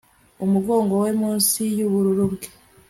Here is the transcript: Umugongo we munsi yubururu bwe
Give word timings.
Umugongo 0.45 0.93
we 1.03 1.09
munsi 1.21 1.61
yubururu 1.77 2.25
bwe 2.31 2.47